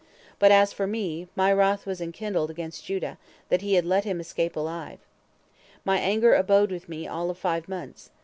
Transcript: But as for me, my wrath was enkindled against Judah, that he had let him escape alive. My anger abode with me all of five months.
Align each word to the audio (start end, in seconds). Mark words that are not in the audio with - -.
But 0.39 0.51
as 0.51 0.73
for 0.73 0.87
me, 0.87 1.27
my 1.35 1.53
wrath 1.53 1.85
was 1.85 2.01
enkindled 2.01 2.49
against 2.49 2.83
Judah, 2.87 3.19
that 3.49 3.61
he 3.61 3.75
had 3.75 3.85
let 3.85 4.03
him 4.03 4.19
escape 4.19 4.55
alive. 4.55 4.97
My 5.85 5.99
anger 5.99 6.33
abode 6.33 6.71
with 6.71 6.89
me 6.89 7.07
all 7.07 7.29
of 7.29 7.37
five 7.37 7.69
months. 7.69 8.09